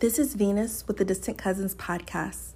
[0.00, 2.54] This is Venus with the Distant Cousins podcast.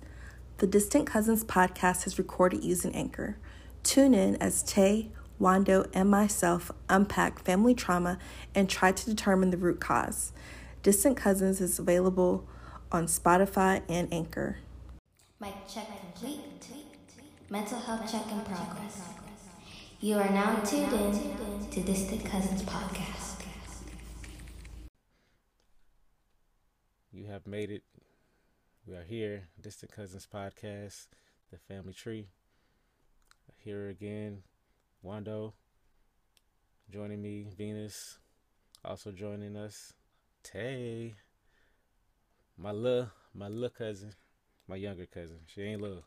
[0.56, 3.36] The Distant Cousins podcast is recorded using Anchor.
[3.82, 8.16] Tune in as Tay, Wando, and myself unpack family trauma
[8.54, 10.32] and try to determine the root cause.
[10.82, 12.48] Distant Cousins is available
[12.90, 14.60] on Spotify and Anchor.
[15.38, 16.40] Mic check complete.
[17.50, 19.02] Mental health check in progress.
[20.00, 23.23] You are now tuned in to Distant Cousins podcast.
[27.14, 27.84] You have made it.
[28.84, 31.06] We are here, Distant Cousins Podcast,
[31.52, 32.26] the family tree.
[33.56, 34.42] Here again,
[35.06, 35.52] Wando,
[36.90, 38.18] joining me, Venus,
[38.84, 39.92] also joining us,
[40.42, 41.14] Tay,
[42.58, 44.10] my little, my little cousin,
[44.66, 45.38] my younger cousin.
[45.46, 46.06] She ain't little.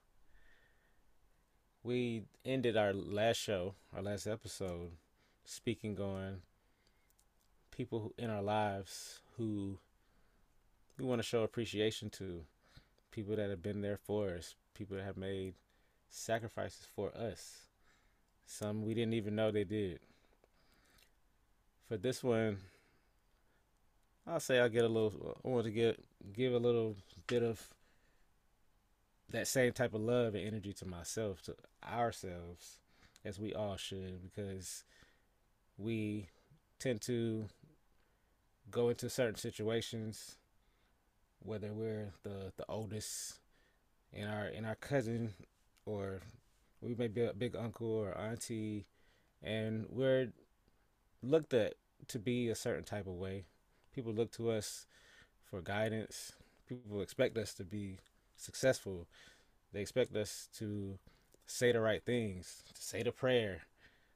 [1.84, 4.92] We ended our last show, our last episode,
[5.46, 6.42] speaking on
[7.72, 9.80] people in our lives who
[10.98, 12.42] we want to show appreciation to
[13.12, 15.54] people that have been there for us, people that have made
[16.10, 17.68] sacrifices for us.
[18.46, 20.00] Some we didn't even know they did.
[21.88, 22.58] For this one,
[24.26, 25.38] I'll say I'll get a little.
[25.44, 26.96] I want to get give a little
[27.28, 27.62] bit of
[29.30, 31.56] that same type of love and energy to myself, to
[31.88, 32.80] ourselves,
[33.26, 34.84] as we all should, because
[35.78, 36.28] we
[36.80, 37.48] tend to
[38.72, 40.38] go into certain situations
[41.40, 43.40] whether we're the the oldest
[44.14, 45.34] in our in our cousin
[45.86, 46.22] or
[46.82, 48.86] we may be a big uncle or auntie
[49.42, 50.30] and we're
[51.22, 51.74] looked at
[52.08, 53.46] to be a certain type of way.
[53.94, 54.86] People look to us
[55.44, 56.34] for guidance.
[56.68, 57.98] People expect us to be
[58.36, 59.08] successful.
[59.74, 61.00] They expect us to
[61.48, 63.62] say the right things to say the prayer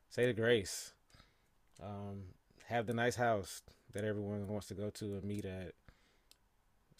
[0.10, 0.92] say the grace
[1.82, 2.24] um,
[2.68, 3.62] have the nice house
[3.94, 5.74] that everyone wants to go to and meet at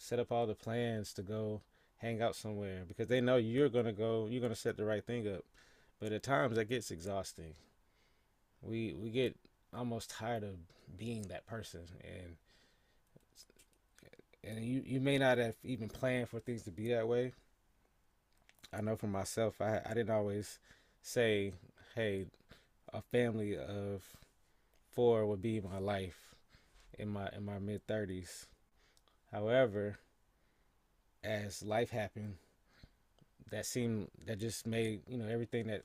[0.02, 1.60] set up all the plans to go
[1.98, 5.32] hang out somewhere because they know you're gonna go you're gonna set the right thing
[5.32, 5.44] up.
[6.00, 7.54] But at times that gets exhausting.
[8.60, 9.36] We we get
[9.72, 10.56] almost tired of
[10.98, 12.36] being that person and
[14.42, 17.32] and you you may not have even planned for things to be that way.
[18.72, 20.58] I know for myself i i didn't always
[21.00, 21.52] say
[21.94, 22.26] hey
[22.92, 24.02] a family of
[24.90, 26.34] four would be my life
[26.98, 28.46] in my in my mid 30s
[29.32, 29.98] However,
[31.24, 32.36] as life happened,
[33.50, 35.82] that seemed that just made you know everything that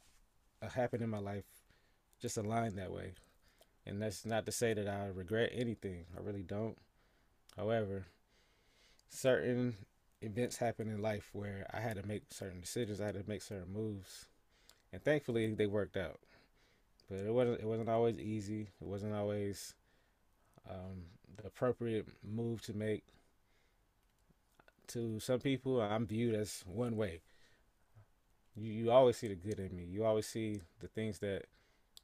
[0.62, 1.46] uh, happened in my life
[2.22, 3.14] just aligned that way.
[3.86, 6.06] And that's not to say that I regret anything.
[6.16, 6.78] I really don't.
[7.56, 8.08] However,
[9.10, 9.76] certain
[10.22, 13.00] events happen in life where I had to make certain decisions.
[13.00, 14.26] I had to make certain moves,
[14.92, 16.20] and thankfully they worked out.
[17.10, 17.62] But it wasn't.
[17.62, 18.68] It wasn't always easy.
[18.82, 19.74] It wasn't always
[20.70, 21.04] um,
[21.38, 23.06] the appropriate move to make
[24.90, 27.22] to some people, I'm viewed as one way.
[28.56, 29.84] You you always see the good in me.
[29.84, 31.46] You always see the things that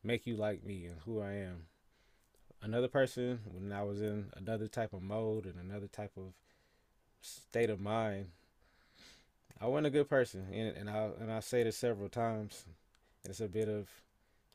[0.04, 1.66] make you like me and who I am.
[2.62, 6.34] Another person, when I was in another type of mode and another type of
[7.22, 8.28] state of mind,
[9.60, 12.66] I wasn't a good person, and and I and I say this several times.
[13.26, 13.88] It's a bit of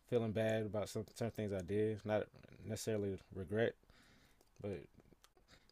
[0.09, 2.27] feeling bad about some certain things I did, not
[2.67, 3.75] necessarily regret,
[4.61, 4.81] but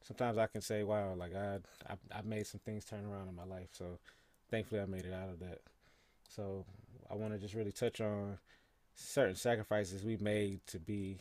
[0.06, 1.58] sometimes I can say, wow, like I,
[1.88, 3.68] I I made some things turn around in my life.
[3.72, 3.98] So
[4.50, 5.60] thankfully I made it out of that.
[6.28, 6.64] So
[7.10, 8.38] I want to just really touch on
[8.94, 11.18] certain sacrifices we made to be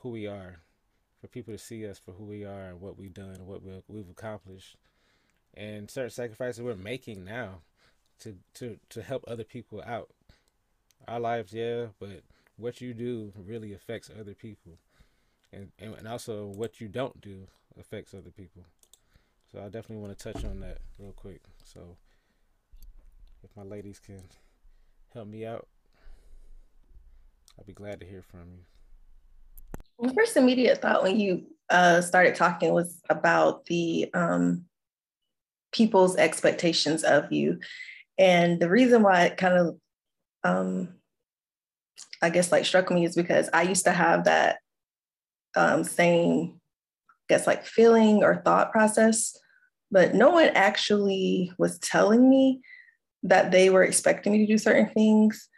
[0.00, 0.56] who we are,
[1.20, 3.62] for people to see us for who we are and what we've done and what
[3.62, 4.76] we've, we've accomplished,
[5.54, 7.60] and certain sacrifices we're making now
[8.20, 10.10] to to to help other people out.
[11.06, 12.22] Our lives, yeah, but
[12.56, 14.78] what you do really affects other people
[15.52, 17.46] and, and, also what you don't do
[17.78, 18.64] affects other people.
[19.52, 21.42] So I definitely want to touch on that real quick.
[21.64, 21.96] So
[23.42, 24.22] if my ladies can
[25.14, 25.66] help me out,
[27.58, 30.06] I'd be glad to hear from you.
[30.06, 34.66] My first immediate thought when you uh, started talking was about the um,
[35.72, 37.60] people's expectations of you.
[38.18, 39.76] And the reason why it kind of,
[40.44, 40.94] um,
[42.22, 44.58] I guess, like struck me is because I used to have that
[45.56, 46.60] um, same,
[47.08, 49.36] I guess, like feeling or thought process,
[49.90, 52.60] but no one actually was telling me
[53.22, 55.48] that they were expecting me to do certain things.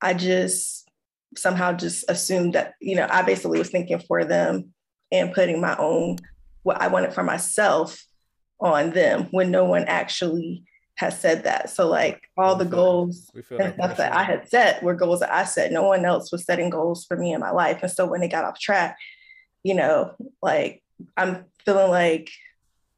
[0.00, 0.88] I just
[1.36, 4.72] somehow just assumed that, you know, I basically was thinking for them
[5.10, 6.18] and putting my own,
[6.62, 8.04] what I wanted for myself
[8.60, 10.64] on them when no one actually
[10.96, 11.68] has said that.
[11.70, 15.44] So like all the goals and stuff that I had set were goals that I
[15.44, 15.70] set.
[15.72, 17.82] No one else was setting goals for me in my life.
[17.82, 18.96] And so when they got off track,
[19.66, 20.80] you know, like
[21.16, 22.30] I'm feeling like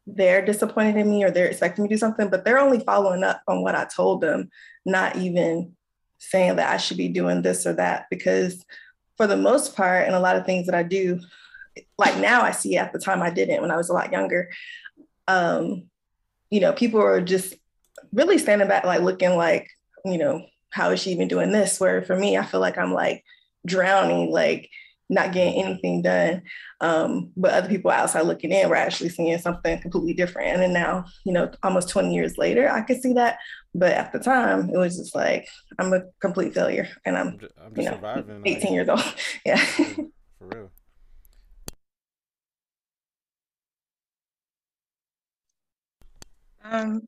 [0.07, 3.25] they're disappointed in me or they're expecting me to do something, but they're only following
[3.25, 4.51] up on what I told them,
[4.85, 5.75] not even
[6.19, 8.05] saying that I should be doing this or that.
[8.11, 8.67] Because
[9.17, 11.21] for the most part, and a lot of things that I do,
[11.97, 14.51] like now I see at the time I didn't when I was a lot younger.
[15.27, 15.85] Um,
[16.51, 17.55] you know, people are just
[18.13, 19.71] really standing back, like looking like,
[20.05, 21.81] you know, how is she even doing this?
[21.81, 23.25] Where for me, I feel like I'm like
[23.65, 24.69] drowning, like
[25.09, 26.43] not getting anything done.
[26.81, 30.61] Um, but other people outside looking in were actually seeing something completely different.
[30.61, 33.39] And now, you know, almost 20 years later, I could see that.
[33.75, 35.47] But at the time, it was just like,
[35.79, 38.43] I'm a complete failure and I'm, I'm, just, I'm just you know, surviving.
[38.45, 39.15] 18 like, years old.
[39.47, 39.57] yeah.
[39.57, 40.09] For
[40.41, 40.71] real.
[46.71, 47.03] Um,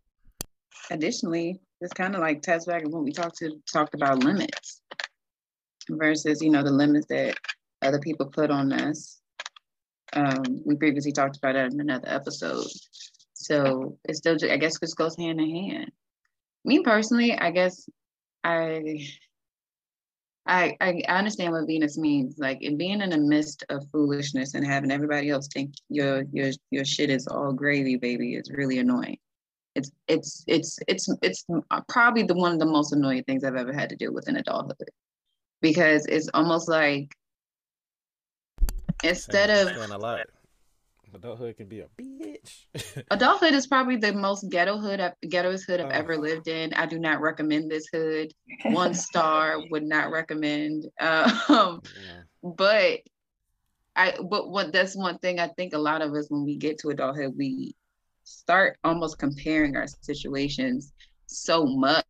[0.90, 4.82] additionally, it's kind of like ties back when we talked to talked about limits
[5.88, 7.36] versus, you know, the limits that
[7.82, 9.20] other people put on us.
[10.12, 12.66] Um, we previously talked about that in another episode.
[13.34, 15.92] So it still, I guess, just goes hand in hand.
[16.64, 17.88] Me personally, I guess
[18.44, 19.06] I,
[20.46, 22.36] I, I understand what Venus means.
[22.38, 26.50] Like in being in the midst of foolishness and having everybody else think your your
[26.70, 29.18] your shit is all gravy, baby, is really annoying.
[29.74, 31.46] It's it's it's it's it's
[31.88, 34.36] probably the one of the most annoying things I've ever had to deal with in
[34.36, 34.90] adulthood,
[35.62, 37.14] because it's almost like
[39.04, 40.26] instead of a lot.
[41.14, 43.04] Adulthood can be a bitch.
[43.10, 45.90] adulthood is probably the most ghetto hood, ghettoest hood I've oh.
[45.90, 46.72] ever lived in.
[46.74, 48.32] I do not recommend this hood.
[48.66, 50.86] One star would not recommend.
[51.00, 52.22] Um, yeah.
[52.42, 53.00] But
[53.96, 56.78] I, but what that's one thing I think a lot of us when we get
[56.78, 57.74] to adulthood, we
[58.24, 60.92] start almost comparing our situations
[61.26, 62.04] so much.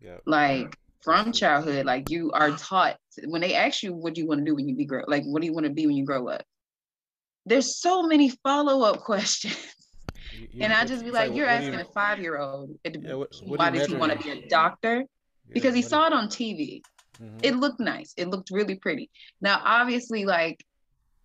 [0.00, 0.22] Yep.
[0.26, 2.96] Like from childhood, like you are taught
[3.26, 5.22] when they ask you what do you want to do when you be grow like
[5.24, 6.42] what do you want to be when you grow up?
[7.46, 9.56] There's so many follow-up questions.
[10.32, 13.70] You, and i just be like, you're asking you, a five-year-old yeah, what, what why
[13.70, 14.96] did he want to be a doctor?
[14.96, 16.82] Yeah, because he saw it on tv
[17.22, 17.38] mm-hmm.
[17.42, 18.14] it looked nice.
[18.16, 19.10] It looked really pretty.
[19.40, 20.64] Now obviously like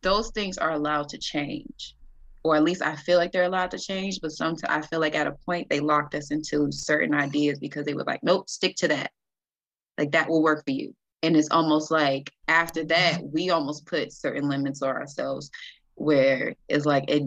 [0.02, 1.96] those things are allowed to change.
[2.44, 4.20] Or at least I feel like they're allowed to change.
[4.22, 7.86] But sometimes I feel like at a point they locked us into certain ideas because
[7.86, 9.12] they were like, nope, stick to that.
[10.00, 10.96] Like that will work for you.
[11.22, 15.52] And it's almost like after that we almost put certain limits on ourselves
[15.96, 17.24] where it's like it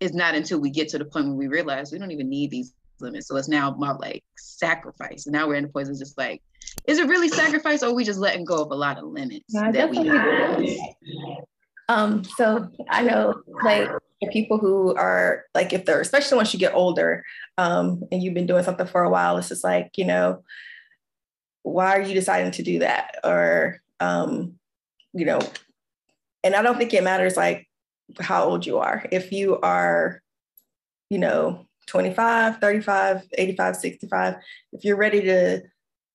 [0.00, 2.50] is not until we get to the point where we realize we don't even need
[2.50, 3.28] these limits.
[3.28, 5.26] So it's now more like sacrifice.
[5.26, 6.42] And now we're in the point of just like
[6.86, 9.44] is it really sacrifice or are we just letting go of a lot of limits
[9.48, 10.62] yeah, that we have?
[11.88, 13.88] um so i know like
[14.30, 17.24] people who are like if they're especially once you get older
[17.58, 20.42] um and you've been doing something for a while it's just like you know
[21.62, 23.16] why are you deciding to do that?
[23.24, 24.54] Or um,
[25.12, 25.40] you know
[26.44, 27.68] and i don't think it matters like
[28.18, 29.06] how old you are.
[29.12, 30.22] If you are
[31.10, 34.34] you know 25 35 85 65
[34.72, 35.62] if you're ready to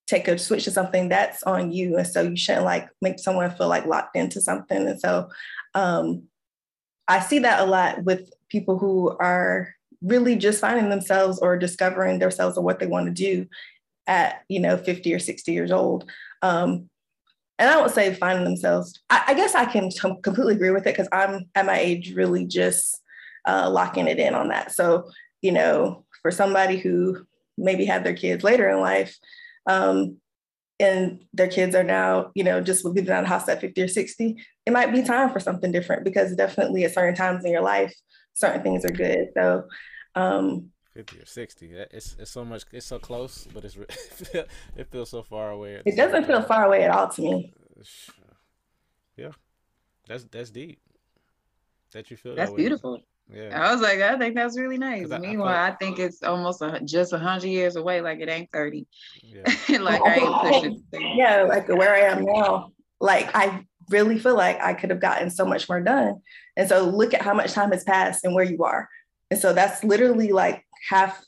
[0.08, 1.98] take a switch to something that's on you.
[1.98, 4.88] And so you shouldn't like make someone feel like locked into something.
[4.88, 5.30] And so
[5.74, 6.24] um,
[7.08, 12.20] i see that a lot with people who are really just finding themselves or discovering
[12.20, 13.48] themselves or what they want to do
[14.08, 16.10] at you know 50 or 60 years old
[16.42, 16.90] um,
[17.58, 20.88] and i don't say finding themselves i, I guess i can t- completely agree with
[20.88, 23.02] it because i'm at my age really just
[23.48, 25.10] uh, locking it in on that so
[25.42, 27.26] you know for somebody who
[27.58, 29.18] maybe had their kids later in life
[29.68, 30.18] um,
[30.80, 33.88] and their kids are now, you know, just living out of house at 50 or
[33.88, 37.62] 60, it might be time for something different because definitely at certain times in your
[37.62, 37.96] life,
[38.34, 39.30] certain things are good.
[39.36, 39.64] So
[40.16, 43.76] um, 50 or 60 it's, it's so much it's so close but it's
[44.78, 47.54] it feels so far away it doesn't feel far away at all to me.
[49.18, 49.32] Yeah.
[50.08, 50.80] That's that's deep
[51.92, 53.02] that you feel that's that beautiful.
[53.30, 53.60] Yeah.
[53.62, 55.12] I was like i think that's really nice.
[55.12, 58.30] I, meanwhile I, felt, I, think it's almost a, just 100 years away like it
[58.30, 58.88] ain't 30
[59.22, 59.42] yeah.
[59.80, 60.84] like i ain't pushing
[61.18, 62.72] yeah like where i am now
[63.02, 66.22] like i really feel like i could have gotten so much more done.
[66.56, 68.88] And so look at how much time has passed and where you are
[69.32, 71.24] and so that's literally like half,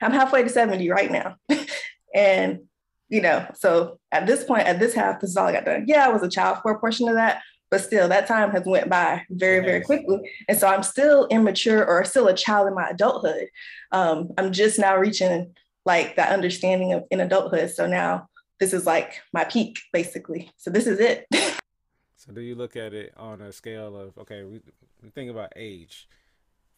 [0.00, 1.36] I'm halfway to 70 right now.
[2.14, 2.60] and,
[3.08, 5.84] you know, so at this point, at this half, this is all I got done.
[5.86, 8.64] Yeah, I was a child for a portion of that, but still that time has
[8.64, 10.18] went by very, very quickly.
[10.48, 13.48] And so I'm still immature or still a child in my adulthood.
[13.90, 17.70] Um, I'm just now reaching like that understanding of in adulthood.
[17.70, 18.28] So now
[18.60, 20.50] this is like my peak basically.
[20.56, 21.26] So this is it.
[22.16, 24.60] so do you look at it on a scale of, okay, we,
[25.02, 26.06] we think about age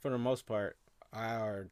[0.02, 0.76] for the most part,
[1.12, 1.68] our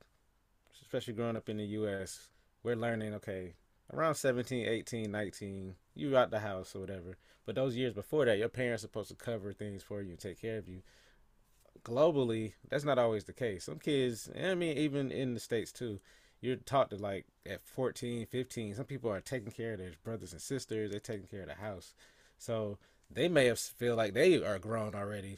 [0.82, 2.28] especially growing up in the U.S.,
[2.62, 3.54] we're learning, okay,
[3.92, 7.16] around 17, 18, 19, you out the house or whatever.
[7.44, 10.40] But those years before that, your parents are supposed to cover things for you, take
[10.40, 10.82] care of you.
[11.84, 13.64] globally, that's not always the case.
[13.64, 16.00] Some kids, I mean, even in the states too,
[16.40, 18.74] you're taught to like at 14, 15.
[18.74, 20.90] Some people are taking care of their brothers and sisters.
[20.90, 21.94] They're taking care of the house,
[22.38, 22.78] so
[23.10, 25.36] they may have feel like they are grown already.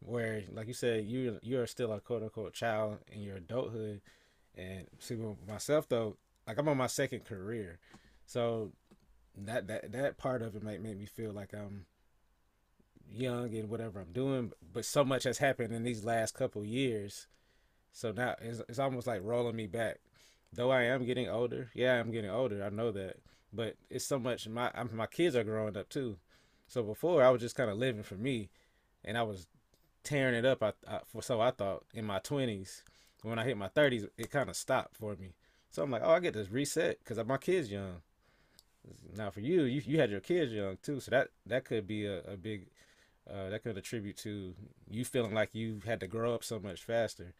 [0.00, 4.00] Where, like you said, you you are still a quote unquote child in your adulthood.
[4.56, 7.78] And see, myself though, like I'm on my second career,
[8.26, 8.72] so
[9.36, 11.86] that that that part of it might make me feel like I'm
[13.10, 17.26] young and whatever I'm doing, but so much has happened in these last couple years.
[17.92, 19.98] So now it's, it's almost like rolling me back.
[20.52, 22.64] Though I am getting older, yeah, I'm getting older.
[22.64, 23.16] I know that,
[23.52, 24.48] but it's so much.
[24.48, 26.16] My I'm, my kids are growing up too.
[26.66, 28.50] So before I was just kind of living for me,
[29.04, 29.46] and I was
[30.08, 30.62] tearing it up.
[30.62, 32.82] I, I for so I thought in my 20s.
[33.22, 35.34] When I hit my 30s, it kind of stopped for me.
[35.70, 38.00] So I'm like, oh, I get this reset because my kids young.
[39.16, 42.06] Now for you, you you had your kids young too, so that that could be
[42.06, 42.68] a, a big
[43.28, 44.54] uh, that could attribute to
[44.90, 47.34] you feeling like you had to grow up so much faster.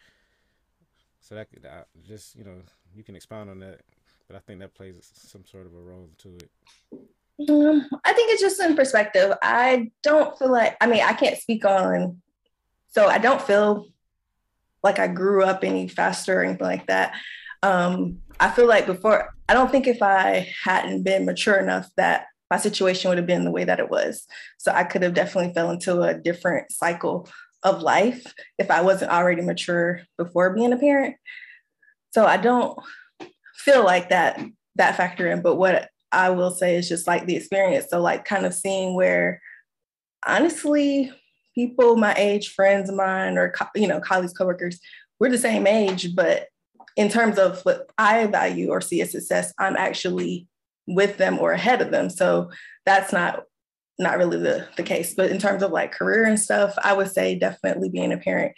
[1.20, 2.56] So that could uh, just you know
[2.94, 3.80] you can expound on that,
[4.26, 6.50] but I think that plays some sort of a role to it.
[7.48, 9.32] Um, I think it's just in perspective.
[9.42, 12.20] I don't feel like I mean I can't speak on,
[12.88, 13.87] so I don't feel
[14.83, 17.14] like I grew up any faster or anything like that.
[17.62, 22.26] Um, I feel like before I don't think if I hadn't been mature enough that
[22.50, 24.26] my situation would have been the way that it was.
[24.57, 27.28] So I could have definitely fell into a different cycle
[27.62, 31.16] of life if I wasn't already mature before being a parent.
[32.12, 32.78] So I don't
[33.57, 34.40] feel like that
[34.76, 37.87] that factor in, but what I will say is just like the experience.
[37.90, 39.42] So like kind of seeing where
[40.26, 41.12] honestly
[41.58, 44.78] people my age, friends of mine or you know colleagues, coworkers,
[45.18, 46.46] we're the same age, but
[46.96, 50.46] in terms of what I value or see as success, I'm actually
[50.86, 52.10] with them or ahead of them.
[52.10, 52.50] So
[52.86, 53.44] that's not
[53.98, 55.14] not really the, the case.
[55.14, 58.52] But in terms of like career and stuff, I would say definitely being a parent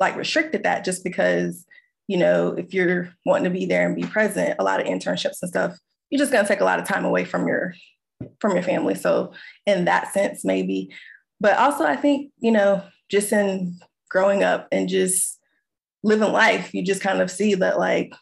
[0.00, 1.64] like restricted that just because,
[2.08, 5.38] you know, if you're wanting to be there and be present, a lot of internships
[5.42, 5.76] and stuff,
[6.10, 7.74] you're just gonna take a lot of time away from your
[8.40, 8.94] from your family.
[8.94, 9.32] So
[9.66, 10.90] in that sense, maybe.
[11.40, 13.78] But also I think, you know, just in
[14.08, 15.38] growing up and just
[16.02, 18.12] living life, you just kind of see that like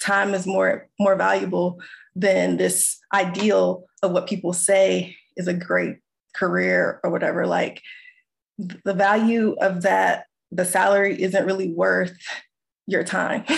[0.00, 1.80] time is more more valuable
[2.14, 5.96] than this ideal of what people say is a great
[6.34, 7.46] career or whatever.
[7.46, 7.82] Like
[8.58, 12.16] the value of that, the salary isn't really worth
[12.86, 13.44] your time.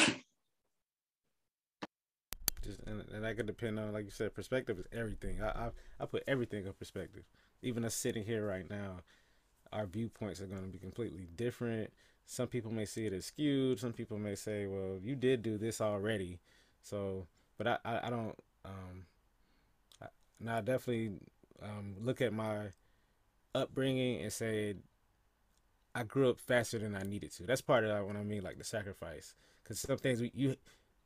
[2.63, 5.41] Just, and, and that could depend on, like you said, perspective is everything.
[5.41, 5.71] I, I,
[6.01, 7.23] I put everything in perspective.
[7.67, 8.99] Even us sitting here right now,
[9.73, 11.93] our viewpoints are going to be completely different.
[12.25, 13.81] Some people may see it as skewed.
[13.81, 16.39] Some people may say, "Well, you did do this already,"
[16.83, 17.27] so
[17.59, 18.37] but I, I, I don't.
[18.65, 19.07] Um,
[20.01, 20.07] I,
[20.41, 21.13] now I definitely
[21.63, 22.69] um, look at my
[23.55, 24.77] upbringing and say
[25.95, 27.45] I grew up faster than I needed to.
[27.45, 29.35] That's part of what I mean, like the sacrifice.
[29.63, 30.57] Because some things we, you,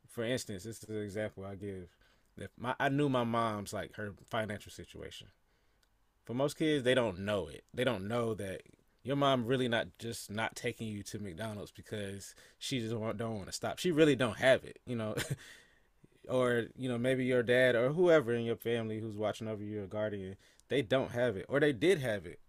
[0.07, 1.89] for instance, this is an example I give.
[2.37, 5.27] If my I knew my mom's like her financial situation.
[6.31, 7.65] For most kids, they don't know it.
[7.73, 8.61] They don't know that
[9.03, 13.35] your mom really not just not taking you to McDonald's because she just don't, don't
[13.35, 13.79] want to stop.
[13.79, 15.13] She really don't have it, you know.
[16.29, 19.83] or you know maybe your dad or whoever in your family who's watching over you,
[19.83, 20.37] a guardian,
[20.69, 22.39] they don't have it, or they did have it,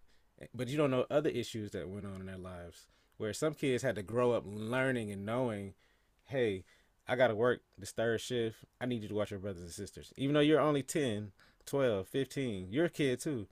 [0.55, 2.87] but you don't know other issues that went on in their lives.
[3.17, 5.75] Where some kids had to grow up learning and knowing,
[6.27, 6.62] hey,
[7.09, 8.59] I got to work this third shift.
[8.81, 10.12] I need you to watch your brothers and sisters.
[10.17, 11.33] Even though you're only 10,
[11.67, 13.49] 12, 15, you're a kid too,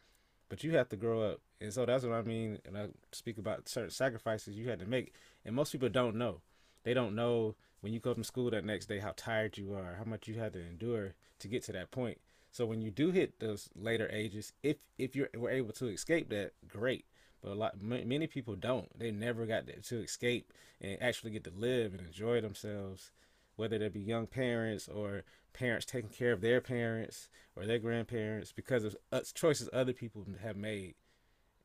[0.50, 1.40] but you have to grow up.
[1.62, 2.58] And so that's what I mean.
[2.66, 5.14] And I speak about certain sacrifices you had to make.
[5.46, 6.42] And most people don't know.
[6.82, 9.94] They don't know when you go from school that next day how tired you are,
[9.96, 12.18] how much you had to endure to get to that point.
[12.50, 16.28] So when you do hit those later ages, if if you were able to escape
[16.30, 17.06] that, great.
[17.42, 18.98] But a lot, many people don't.
[18.98, 23.12] They never got to escape and actually get to live and enjoy themselves,
[23.60, 28.52] whether they be young parents or parents taking care of their parents or their grandparents
[28.52, 28.96] because of
[29.34, 30.94] choices other people have made.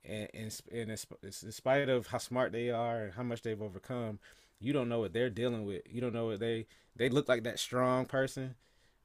[0.03, 4.19] And, and, and in spite of how smart they are and how much they've overcome,
[4.59, 5.81] you don't know what they're dealing with.
[5.89, 8.55] You don't know what they they look like that strong person.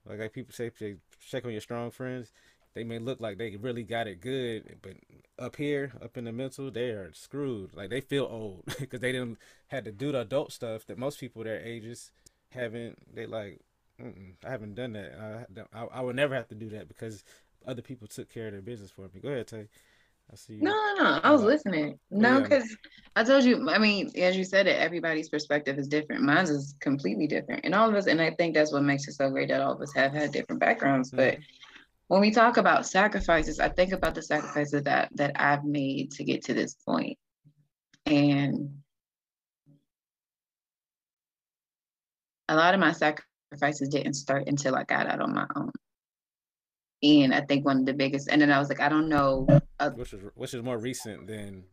[0.04, 2.32] Like like people say, they check on your strong friends.
[2.74, 4.92] They may look like they really got it good, but
[5.38, 7.74] up here, up in the mental, they are screwed.
[7.74, 11.18] Like they feel old because they didn't had to do the adult stuff that most
[11.18, 12.12] people their ages
[12.50, 12.98] haven't.
[13.14, 13.60] They like,
[14.44, 15.46] I haven't done that.
[15.74, 17.24] I, I I would never have to do that because
[17.66, 19.20] other people took care of their business for me.
[19.20, 19.68] Go ahead, Tay.
[20.32, 20.58] I see.
[20.60, 21.20] No, no, no.
[21.22, 21.98] I was listening.
[22.10, 22.76] No, because yeah.
[23.16, 23.68] I told you.
[23.68, 26.22] I mean, as you said, it everybody's perspective is different.
[26.22, 28.06] Mine is completely different, and all of us.
[28.06, 30.32] And I think that's what makes it so great that all of us have had
[30.32, 31.10] different backgrounds.
[31.10, 31.16] Mm-hmm.
[31.16, 31.38] But
[32.08, 36.24] when we talk about sacrifices, I think about the sacrifices that that I've made to
[36.24, 36.76] get to this.
[38.06, 38.79] And
[42.50, 45.70] a lot of my sacrifices didn't start until I got out on my own.
[47.02, 49.46] And I think one of the biggest, and then I was like, I don't know,
[49.78, 51.64] uh, which is which is more recent than.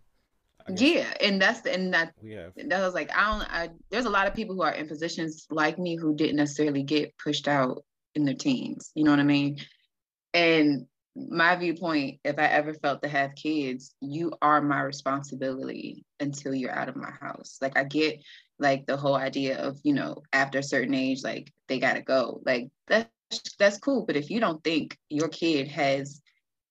[0.69, 2.53] Yeah, and that's the, and that we have.
[2.55, 3.53] That was like I don't.
[3.53, 6.83] I there's a lot of people who are in positions like me who didn't necessarily
[6.83, 7.83] get pushed out
[8.15, 8.91] in their teens.
[8.95, 9.57] You know what I mean?
[10.33, 16.53] And my viewpoint, if I ever felt to have kids, you are my responsibility until
[16.53, 17.57] you're out of my house.
[17.61, 18.21] Like I get
[18.59, 22.41] like the whole idea of, you know, after a certain age, like they gotta go.
[22.45, 23.09] Like that's
[23.59, 24.05] that's cool.
[24.05, 26.21] But if you don't think your kid has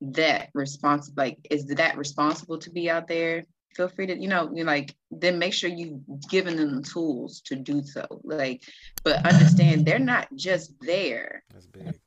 [0.01, 4.51] that response, like is that responsible to be out there, feel free to, you know,
[4.55, 8.07] you like then make sure you've given them the tools to do so.
[8.25, 8.65] Like,
[9.05, 11.45] but understand they're not just there.
[11.53, 11.99] That's big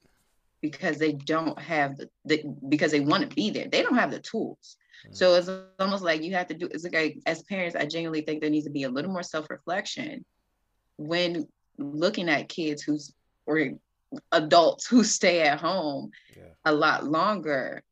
[0.62, 3.68] because they don't have the, the because they want to be there.
[3.68, 4.78] They don't have the tools.
[5.06, 5.14] Mm-hmm.
[5.14, 8.42] So it's almost like you have to do it's like as parents, I genuinely think
[8.42, 10.26] there needs to be a little more self-reflection
[10.98, 13.14] when looking at kids who's
[13.46, 13.72] or
[14.32, 16.44] adults who stay at home yeah.
[16.66, 17.84] a lot longer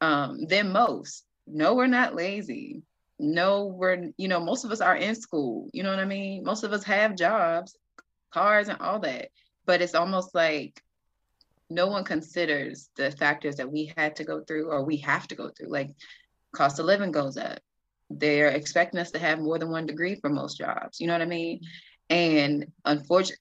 [0.00, 1.24] um, than most.
[1.46, 2.82] No, we're not lazy.
[3.18, 5.68] No, we're, you know, most of us are in school.
[5.72, 6.44] You know what I mean?
[6.44, 7.76] Most of us have jobs,
[8.32, 9.28] cars, and all that.
[9.66, 10.82] But it's almost like
[11.70, 15.34] no one considers the factors that we had to go through or we have to
[15.34, 15.68] go through.
[15.68, 15.90] Like
[16.54, 17.58] cost of living goes up.
[18.10, 21.00] They're expecting us to have more than one degree for most jobs.
[21.00, 21.60] You know what I mean?
[22.10, 23.40] And unfortunately,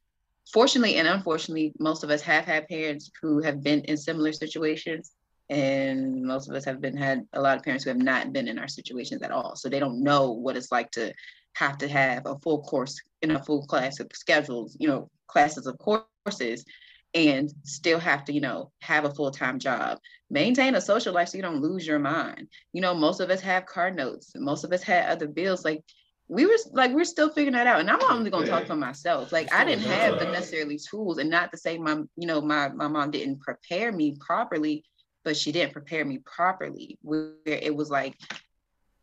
[0.52, 5.12] fortunately and unfortunately, most of us have had parents who have been in similar situations.
[5.50, 8.48] And most of us have been had a lot of parents who have not been
[8.48, 9.56] in our situations at all.
[9.56, 11.14] So they don't know what it's like to
[11.56, 15.68] have to have a full course in a full class of schedules, you know, classes
[15.68, 16.66] of courses
[17.14, 20.00] and still have to, you know, have a full-time job.
[20.30, 22.48] Maintain a social life so you don't lose your mind.
[22.72, 24.32] You know, most of us have car notes.
[24.36, 25.64] Most of us had other bills.
[25.64, 25.84] Like
[26.28, 27.80] we were like we're still figuring that out.
[27.80, 29.32] And I'm only gonna talk for myself.
[29.32, 32.70] Like I didn't have the necessarily tools, and not to say my, you know, my
[32.70, 34.84] my mom didn't prepare me properly,
[35.24, 36.98] but she didn't prepare me properly.
[37.02, 38.16] Where it was like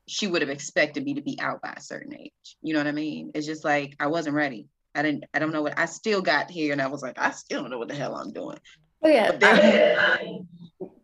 [0.08, 2.56] she would have expected me to be out by a certain age.
[2.62, 3.30] You know what I mean?
[3.34, 4.66] It's just like I wasn't ready.
[4.94, 7.30] I didn't, I don't know what, I still got here and I was like, I
[7.30, 8.58] still don't know what the hell I'm doing.
[9.02, 9.32] Oh yeah.
[9.32, 10.46] Then,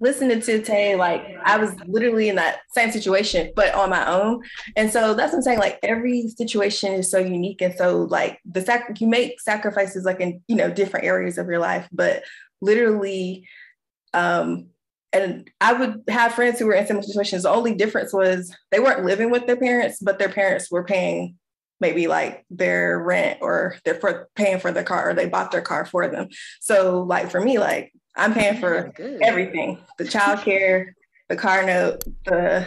[0.00, 4.42] listening to Tay, like I was literally in that same situation, but on my own.
[4.76, 5.58] And so that's what I'm saying.
[5.58, 7.62] Like every situation is so unique.
[7.62, 11.46] And so like the sac you make sacrifices like in, you know, different areas of
[11.46, 12.22] your life, but
[12.60, 13.46] literally,
[14.12, 14.66] um,
[15.12, 17.44] and I would have friends who were in similar situations.
[17.44, 21.36] The only difference was they weren't living with their parents, but their parents were paying
[21.80, 25.62] maybe like their rent or they're for paying for the car or they bought their
[25.62, 26.28] car for them.
[26.60, 30.92] So like for me, like I'm paying for everything, the childcare,
[31.28, 32.66] the car note, the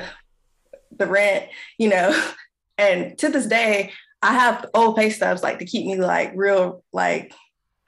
[0.95, 1.45] the rent,
[1.77, 2.29] you know.
[2.77, 3.91] And to this day,
[4.21, 7.33] I have old pay stubs like to keep me like real like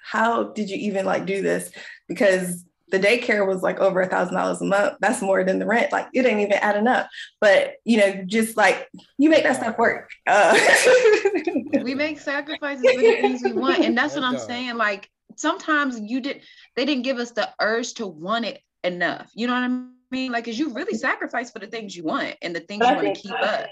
[0.03, 1.71] how did you even like do this?
[2.09, 4.97] Because the daycare was like over a thousand dollars a month.
[4.99, 5.91] That's more than the rent.
[5.91, 7.09] Like it ain't even adding up.
[7.39, 10.09] But you know, just like you make that stuff work.
[10.27, 10.57] Uh.
[11.83, 14.75] we make sacrifices for the things we want, and that's what I'm saying.
[14.75, 16.41] Like sometimes you did,
[16.75, 19.31] they didn't give us the urge to want it enough.
[19.33, 20.31] You know what I mean?
[20.31, 23.15] Like, cause you really sacrifice for the things you want and the things you want
[23.15, 23.67] to keep up.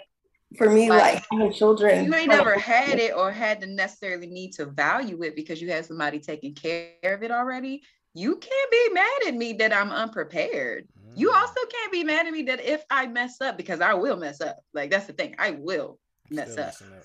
[0.57, 4.51] For me, like, like children, you ain't never had it or had to necessarily need
[4.53, 7.83] to value it because you had somebody taking care of it already
[8.13, 10.87] you can't be mad at me that I'm unprepared.
[11.07, 11.17] Mm.
[11.17, 14.17] You also can't be mad at me that if I mess up, because I will
[14.17, 14.59] mess up.
[14.73, 16.69] Like that's the thing, I will mess up.
[16.69, 17.03] up.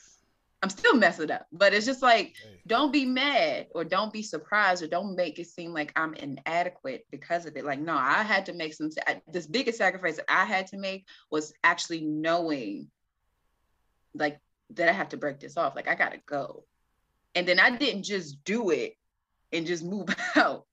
[0.63, 2.59] I'm still messing up, but it's just like, hey.
[2.67, 7.05] don't be mad or don't be surprised or don't make it seem like I'm inadequate
[7.11, 7.67] because of it.
[7.67, 8.89] Like, no, I had to make some,
[9.31, 12.89] this biggest sacrifice that I had to make was actually knowing
[14.15, 15.75] like that I have to break this off.
[15.75, 16.65] Like, I got to go.
[17.35, 18.97] And then I didn't just do it
[19.53, 20.67] and just move out.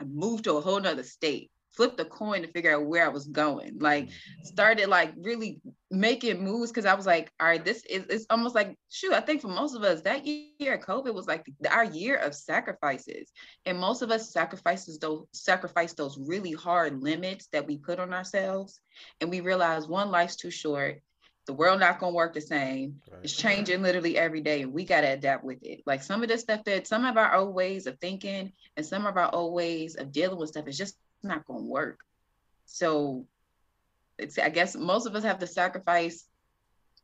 [0.00, 3.08] I moved to a whole nother state, flipped a coin to figure out where I
[3.08, 3.78] was going.
[3.78, 4.44] Like mm-hmm.
[4.44, 8.54] started like really making moves because I was like, all right, this is it's almost
[8.54, 9.14] like shoot.
[9.14, 13.32] I think for most of us, that year COVID was like our year of sacrifices.
[13.64, 18.12] And most of us sacrifices those sacrifice those really hard limits that we put on
[18.12, 18.80] ourselves.
[19.20, 21.00] And we realize one life's too short
[21.46, 23.00] the world not gonna work the same.
[23.10, 23.20] Right.
[23.22, 25.82] It's changing literally every day, and we gotta adapt with it.
[25.86, 29.06] Like some of the stuff that some of our old ways of thinking and some
[29.06, 32.00] of our old ways of dealing with stuff is just not gonna work.
[32.66, 33.26] So
[34.18, 36.24] it's I guess most of us have to sacrifice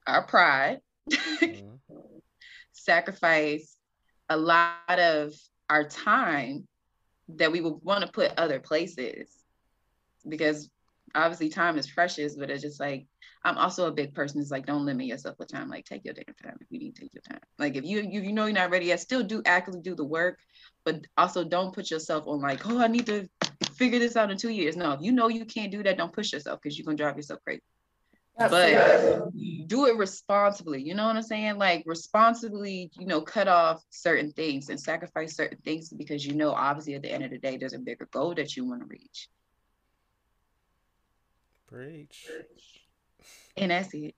[0.07, 1.77] our pride, mm-hmm.
[2.73, 3.77] sacrifice
[4.29, 5.33] a lot of
[5.71, 6.67] our time
[7.29, 9.31] that we would want to put other places
[10.29, 10.69] because
[11.15, 13.07] obviously time is precious, but it's just like
[13.45, 14.41] I'm also a big person.
[14.41, 15.69] It's like don't limit yourself with time.
[15.69, 17.41] Like take your damn time if you need to take your time.
[17.59, 20.05] Like if you you you know you're not ready yet, still do actively do the
[20.05, 20.39] work,
[20.85, 23.29] but also don't put yourself on like oh I need to
[23.75, 24.77] figure this out in two years.
[24.77, 27.17] No, if you know you can't do that, don't push yourself because you're gonna drive
[27.17, 27.63] yourself crazy.
[28.39, 29.33] But
[29.67, 30.83] do it responsibly.
[30.83, 31.59] You know what I'm saying?
[31.59, 36.53] Like responsibly, you know, cut off certain things and sacrifice certain things because you know
[36.53, 38.87] obviously at the end of the day there's a bigger goal that you want to
[38.87, 39.29] reach.
[41.67, 42.29] Preach.
[43.57, 44.15] And that's it.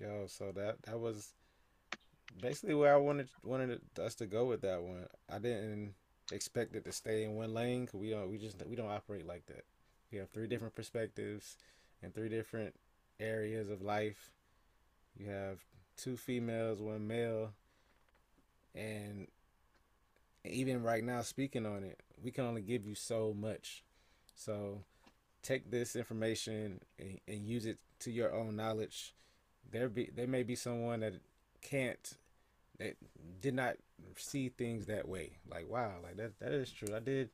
[0.00, 1.32] Yo, so that that was
[2.40, 5.06] basically where I wanted wanted us to go with that one.
[5.30, 5.94] I didn't
[6.32, 9.26] expect it to stay in one lane because we don't we just we don't operate
[9.26, 9.64] like that.
[10.10, 11.56] We have three different perspectives
[12.02, 12.74] and three different
[13.20, 14.32] areas of life.
[15.16, 15.58] You have
[15.96, 17.52] two females, one male,
[18.74, 19.28] and
[20.44, 23.84] even right now speaking on it, we can only give you so much.
[24.34, 24.82] So
[25.42, 29.14] take this information and, and use it to your own knowledge.
[29.70, 31.14] There be there may be someone that
[31.60, 32.16] can't
[32.78, 32.96] that
[33.40, 33.76] did not
[34.16, 35.38] see things that way.
[35.50, 36.94] Like wow, like that that is true.
[36.94, 37.30] I did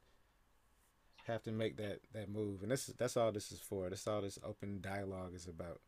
[1.27, 3.89] have to make that that move, and this is that's all this is for.
[3.89, 5.81] That's all this open dialogue is about.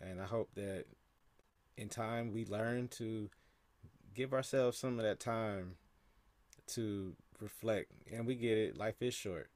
[0.00, 0.84] And I hope that
[1.76, 3.30] in time we learn to
[4.14, 5.76] give ourselves some of that time
[6.68, 7.92] to reflect.
[8.12, 8.76] And we get it.
[8.76, 9.50] Life is short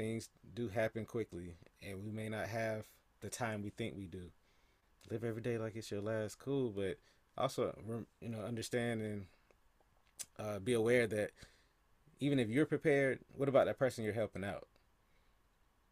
[0.00, 2.86] things do happen quickly, and we may not have
[3.20, 4.30] the time we think we do.
[5.10, 6.96] Live every day like it's your last, cool, but
[7.36, 7.76] also
[8.22, 9.26] you know understand and
[10.38, 11.32] uh, be aware that
[12.18, 14.66] even if you're prepared, what about that person you're helping out?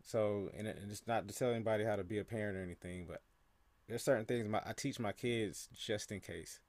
[0.03, 3.21] So, and it's not to tell anybody how to be a parent or anything, but
[3.89, 6.61] there's certain things my, I teach my kids just in case.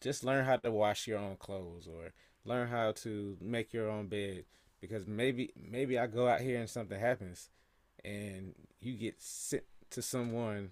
[0.00, 2.12] Just learn how to wash your own clothes or
[2.44, 4.44] learn how to make your own bed
[4.80, 7.48] because maybe maybe I go out here and something happens
[8.04, 10.70] and you get sent to someone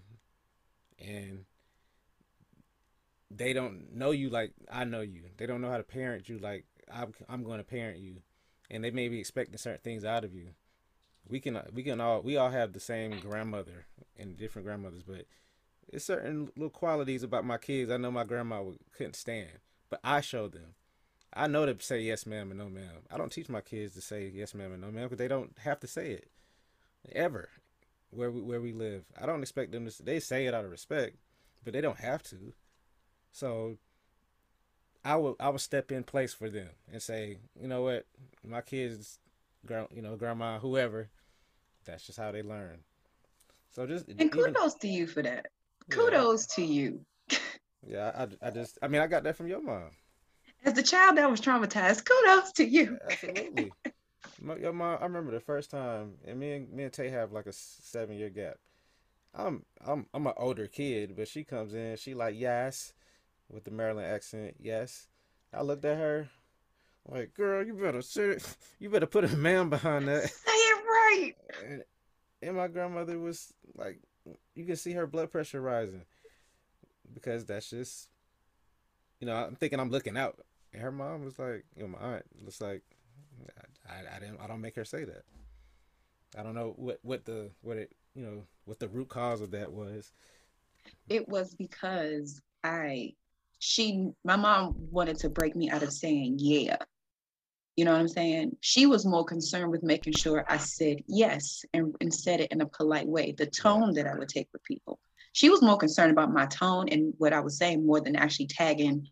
[0.97, 1.45] and
[3.31, 5.23] they don't know you like I know you.
[5.37, 8.17] They don't know how to parent you like I'm I'm going to parent you,
[8.69, 10.49] and they may be expecting certain things out of you.
[11.27, 13.85] We can we can all we all have the same grandmother
[14.17, 15.25] and different grandmothers, but
[15.87, 18.63] it's certain little qualities about my kids I know my grandma
[18.95, 20.73] couldn't stand, but I showed them.
[21.33, 23.03] I know to say yes, ma'am, and no, ma'am.
[23.11, 25.55] I don't teach my kids to say yes, ma'am, and no, ma'am, because they don't
[25.59, 26.31] have to say it
[27.13, 27.49] ever
[28.11, 29.03] where we where we live.
[29.19, 30.03] I don't expect them to.
[30.03, 31.17] They say it out of respect,
[31.63, 32.53] but they don't have to.
[33.31, 33.77] So
[35.05, 38.05] I will I will step in place for them and say, you know what,
[38.45, 39.19] my kids,
[39.93, 41.09] you know, grandma, whoever,
[41.85, 42.79] that's just how they learn.
[43.71, 45.47] So just and kudos even, to you for that.
[45.91, 46.55] Kudos yeah.
[46.55, 47.05] to you.
[47.87, 49.91] yeah, I, I just I mean I got that from your mom
[50.65, 52.97] as the child that was traumatized, kudos to you.
[53.09, 53.71] Absolutely.
[54.41, 57.31] my, your mom, I remember the first time, and me and me and Tay have
[57.31, 58.57] like a seven year gap.
[59.33, 62.93] I'm I'm I'm an older kid, but she comes in, she like yes,
[63.49, 65.07] with the Maryland accent, yes.
[65.53, 66.29] I looked at her,
[67.07, 68.43] like, girl, you better sit,
[68.79, 70.23] you better put a man behind that.
[70.29, 71.33] Say it right.
[71.65, 71.83] And,
[72.41, 73.99] and my grandmother was like,
[74.53, 76.03] you can see her blood pressure rising,
[77.13, 78.09] because that's just,
[79.19, 80.37] you know, I'm thinking I'm looking out.
[80.77, 82.83] Her mom was like, you know, my aunt was like,
[83.87, 85.23] I, I didn't, I don't make her say that.
[86.37, 89.51] I don't know what, what the, what it, you know, what the root cause of
[89.51, 90.11] that was.
[91.09, 93.13] It was because I,
[93.57, 96.77] she, my mom wanted to break me out of saying yeah.
[97.75, 98.57] You know what I'm saying?
[98.59, 102.61] She was more concerned with making sure I said yes and, and said it in
[102.61, 104.99] a polite way, the tone that I would take with people.
[105.31, 108.47] She was more concerned about my tone and what I was saying more than actually
[108.47, 109.07] tagging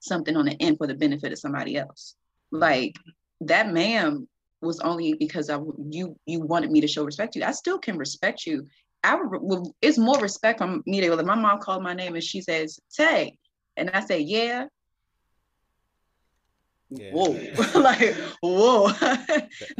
[0.00, 2.16] something on the end for the benefit of somebody else.
[2.50, 2.96] Like
[3.42, 4.28] that ma'am
[4.60, 5.58] was only because I
[5.90, 7.44] you you wanted me to show respect to you.
[7.44, 8.66] I still can respect you.
[9.02, 12.24] I would, it's more respect from me to like my mom called my name and
[12.24, 13.38] she says, Tay.
[13.76, 14.66] And I say, yeah.
[16.90, 17.10] yeah.
[17.12, 17.30] Whoa.
[17.80, 18.84] like, whoa.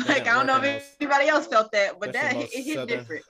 [0.08, 3.24] like I don't know if anybody else felt that, but that it hit southern, different.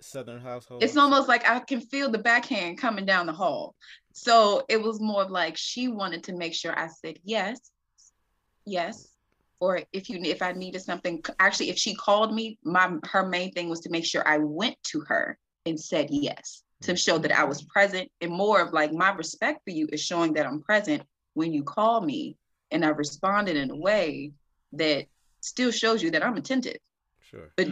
[0.00, 0.82] Southern household.
[0.82, 3.74] It's almost like I can feel the backhand coming down the hall.
[4.12, 7.70] So it was more of like she wanted to make sure I said yes,
[8.64, 9.08] yes.
[9.60, 13.52] Or if you if I needed something, actually, if she called me, my her main
[13.52, 16.96] thing was to make sure I went to her and said yes to mm-hmm.
[16.96, 18.10] show that I was present.
[18.20, 21.02] And more of like my respect for you is showing that I'm present
[21.34, 22.36] when you call me
[22.70, 24.32] and I responded in a way
[24.72, 25.06] that
[25.40, 26.78] still shows you that I'm attentive.
[27.20, 27.52] Sure.
[27.56, 27.68] But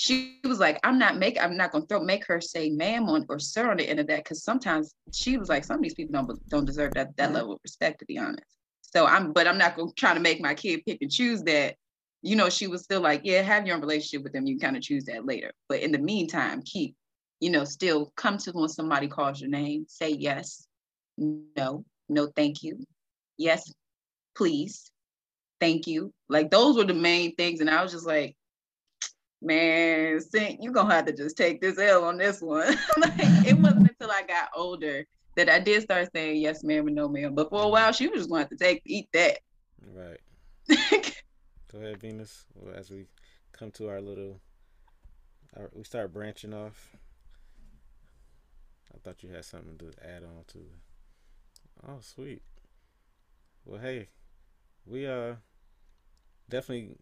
[0.00, 3.26] she was like, I'm not make I'm not gonna throw make her say ma'am on
[3.28, 5.92] or sir on the end of that because sometimes she was like, some of these
[5.92, 8.56] people don't don't deserve that that level of respect to be honest.
[8.80, 11.76] So I'm but I'm not gonna try to make my kid pick and choose that
[12.22, 14.46] you know, she was still like, yeah, have your own relationship with them.
[14.46, 15.52] You kind of choose that later.
[15.68, 16.94] But in the meantime, keep,
[17.40, 20.66] you know, still come to when somebody calls your name, say yes,
[21.18, 22.84] no, no, thank you.
[23.36, 23.70] Yes,
[24.34, 24.90] please,
[25.60, 26.12] thank you.
[26.28, 27.60] Like those were the main things.
[27.60, 28.34] And I was just like,
[29.40, 30.20] man,
[30.60, 32.76] you're gonna have to just take this L on this one.
[32.98, 36.96] like, it wasn't until I got older that I did start saying yes, ma'am, and
[36.96, 37.34] no, ma'am.
[37.34, 39.38] But for a while, she was just going to have to take eat that.
[39.94, 40.20] Right.
[41.72, 42.46] Go ahead, Venus.
[42.54, 43.06] Well, as we
[43.52, 44.40] come to our little,
[45.56, 46.90] our, we start branching off.
[48.94, 50.58] I thought you had something to add on to.
[51.88, 52.42] Oh, sweet.
[53.64, 54.08] Well, hey,
[54.84, 55.34] we uh
[56.48, 56.96] definitely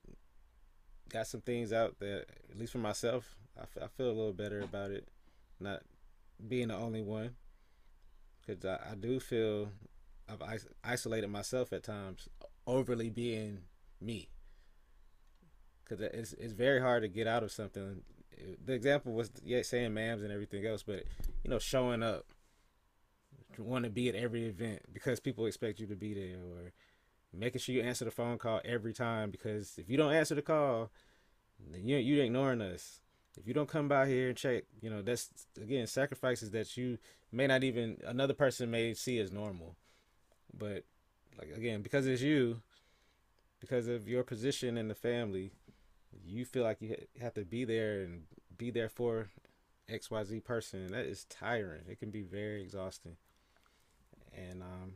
[1.09, 4.33] got some things out that, at least for myself, I, f- I feel a little
[4.33, 5.09] better about it,
[5.61, 5.83] not
[6.47, 7.35] being the only one,
[8.47, 9.71] because I, I do feel
[10.29, 12.29] I've is- isolated myself at times,
[12.67, 13.61] overly being
[14.01, 14.29] me
[15.89, 18.03] because it's it's very hard to get out of something.
[18.65, 21.05] The example was yeah saying mams and everything else, but
[21.43, 22.27] you know showing up,
[23.59, 26.73] want to be at every event because people expect you to be there, or
[27.33, 30.43] making sure you answer the phone call every time because if you don't answer the
[30.43, 30.91] call,
[31.71, 33.01] then you you ignoring us.
[33.39, 36.99] If you don't come by here and check, you know that's again sacrifices that you
[37.31, 39.77] may not even another person may see as normal,
[40.57, 40.85] but
[41.39, 42.63] like again because it's you,
[43.61, 45.53] because of your position in the family,
[46.25, 48.23] you feel like you have to be there and
[48.57, 49.29] be there for
[49.91, 50.89] XYZ person.
[50.89, 51.83] That is tiring.
[51.89, 53.17] It can be very exhausting.
[54.37, 54.93] And um,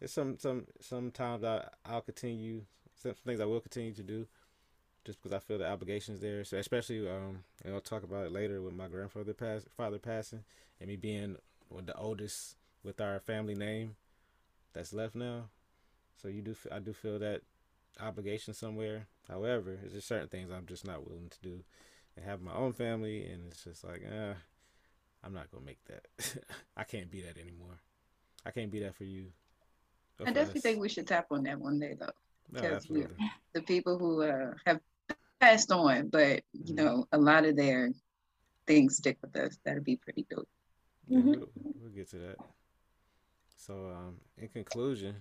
[0.00, 2.62] it's some some sometimes I I'll continue
[2.94, 4.26] some things I will continue to do
[5.04, 6.44] just because I feel the obligations there.
[6.44, 10.44] So especially um and I'll talk about it later with my grandfather pass father passing
[10.80, 11.36] and me being
[11.70, 13.96] with the oldest with our family name
[14.72, 15.44] that's left now.
[16.20, 17.42] So you do I do feel that
[18.00, 19.06] obligation somewhere.
[19.28, 21.64] However, there's just certain things I'm just not willing to do,
[22.16, 24.34] and have my own family, and it's just like, uh,
[25.22, 26.06] I'm not gonna make that.
[26.76, 27.80] I can't be that anymore.
[28.44, 29.26] I can't be that for you.
[30.26, 30.62] I definitely us.
[30.62, 32.10] think we should tap on that one day though,
[32.52, 33.06] because no,
[33.52, 34.80] the people who uh, have
[35.40, 36.84] passed on, but you mm-hmm.
[36.84, 37.90] know, a lot of their
[38.66, 39.58] things stick with us.
[39.64, 40.48] That'd be pretty dope.
[41.08, 41.30] Yeah, mm-hmm.
[41.30, 41.48] we'll,
[41.80, 42.36] we'll, get to that.
[43.56, 45.16] So, um, in conclusion,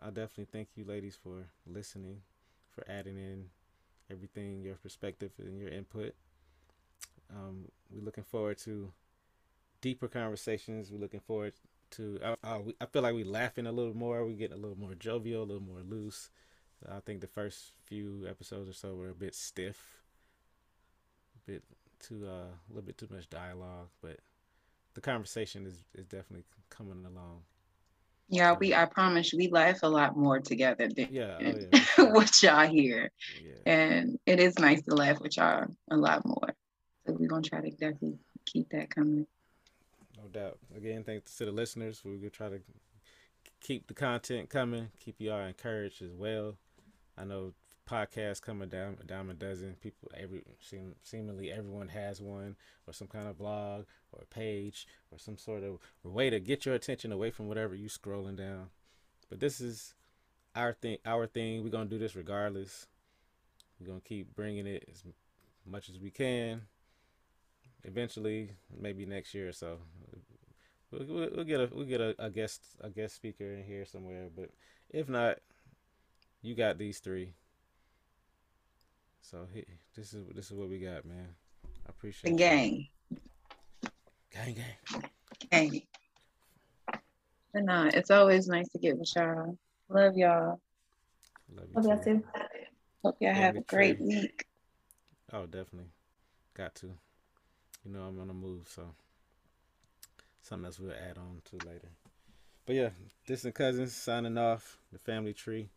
[0.00, 2.18] I definitely thank you, ladies, for listening,
[2.70, 3.46] for adding in
[4.10, 6.14] everything, your perspective and your input.
[7.34, 8.92] Um, we're looking forward to
[9.80, 10.90] deeper conversations.
[10.90, 11.54] We're looking forward
[11.92, 12.18] to.
[12.22, 14.24] Uh, uh, we, I feel like we're laughing a little more.
[14.24, 16.30] We're getting a little more jovial, a little more loose.
[16.90, 20.02] I think the first few episodes or so were a bit stiff,
[21.36, 21.62] a bit
[21.98, 24.18] too, uh, a little bit too much dialogue, but
[24.94, 27.42] the conversation is is definitely coming along.
[28.28, 31.54] Yeah, we I promise we laugh a lot more together than yeah, oh
[31.98, 33.10] yeah with y'all here.
[33.44, 33.72] Yeah.
[33.72, 36.54] And it is nice to laugh with y'all a lot more.
[37.06, 39.26] So we're gonna try to definitely keep that coming.
[40.32, 40.58] Doubt.
[40.76, 42.02] Again, thanks to the listeners.
[42.04, 42.60] We're gonna try to
[43.60, 46.56] keep the content coming, keep y'all encouraged as well.
[47.18, 47.52] I know
[47.88, 49.74] podcasts coming down a dime a dozen.
[49.80, 55.18] People every seem, seemingly everyone has one or some kind of blog or page or
[55.18, 58.70] some sort of way to get your attention away from whatever you're scrolling down.
[59.28, 59.94] But this is
[60.54, 60.98] our thing.
[61.04, 61.64] Our thing.
[61.64, 62.86] We're gonna do this regardless.
[63.80, 65.02] We're gonna keep bringing it as
[65.66, 66.62] much as we can.
[67.84, 69.78] Eventually, maybe next year or so,
[70.90, 73.84] we'll, we'll, we'll get a we'll get a, a guest a guest speaker in here
[73.84, 74.28] somewhere.
[74.34, 74.50] But
[74.90, 75.38] if not,
[76.42, 77.34] you got these three
[79.30, 79.64] so he,
[79.96, 81.28] this is this is what we got, man.
[81.64, 82.88] I appreciate the gang.
[84.32, 85.04] Gang, gang,
[85.50, 85.82] gang.
[87.52, 89.56] But nah, it's always nice to get with y'all.
[89.88, 90.60] Love y'all.
[91.54, 92.22] Love you Love too.
[93.04, 94.06] Hope y'all have a great true.
[94.06, 94.44] week.
[95.32, 95.90] Oh, definitely.
[96.54, 96.90] Got to.
[97.84, 98.82] You know I'm on the move, so
[100.42, 101.88] something else we'll add on to later.
[102.66, 102.90] But yeah,
[103.26, 104.78] distant cousins signing off.
[104.92, 105.70] The family tree.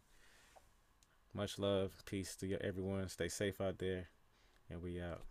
[1.34, 3.10] Much love, peace to everyone.
[3.10, 4.08] Stay safe out there,
[4.70, 5.22] and we out.